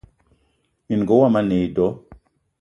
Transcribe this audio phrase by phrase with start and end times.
[0.87, 1.87] Minenga womo a ne e do.